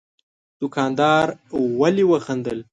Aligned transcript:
دوکاندار 0.59 1.27
ولي 1.79 2.03
وخندل؟ 2.11 2.59